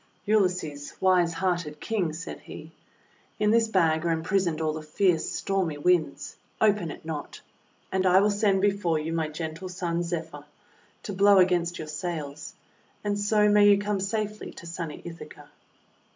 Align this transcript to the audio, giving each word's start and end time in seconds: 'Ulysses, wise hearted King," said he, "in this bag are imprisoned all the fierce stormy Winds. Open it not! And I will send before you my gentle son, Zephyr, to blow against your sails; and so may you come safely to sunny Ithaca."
'Ulysses, 0.25 0.95
wise 0.99 1.31
hearted 1.33 1.79
King," 1.79 2.11
said 2.11 2.39
he, 2.39 2.71
"in 3.39 3.51
this 3.51 3.67
bag 3.67 4.03
are 4.03 4.09
imprisoned 4.09 4.59
all 4.59 4.73
the 4.73 4.81
fierce 4.81 5.29
stormy 5.29 5.77
Winds. 5.77 6.37
Open 6.59 6.89
it 6.89 7.05
not! 7.05 7.39
And 7.91 8.07
I 8.07 8.19
will 8.19 8.31
send 8.31 8.63
before 8.63 8.97
you 8.97 9.13
my 9.13 9.27
gentle 9.27 9.69
son, 9.69 10.01
Zephyr, 10.01 10.43
to 11.03 11.13
blow 11.13 11.37
against 11.37 11.77
your 11.77 11.87
sails; 11.87 12.55
and 13.03 13.19
so 13.19 13.47
may 13.47 13.69
you 13.69 13.77
come 13.77 13.99
safely 13.99 14.51
to 14.53 14.65
sunny 14.65 15.03
Ithaca." 15.05 15.51